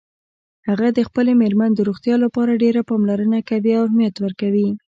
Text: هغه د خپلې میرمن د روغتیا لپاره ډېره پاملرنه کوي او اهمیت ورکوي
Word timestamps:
هغه 0.67 0.87
د 0.97 0.99
خپلې 1.07 1.31
میرمن 1.41 1.71
د 1.75 1.79
روغتیا 1.89 2.15
لپاره 2.25 2.59
ډېره 2.63 2.81
پاملرنه 2.89 3.39
کوي 3.49 3.71
او 3.79 3.83
اهمیت 3.87 4.15
ورکوي 4.19 4.69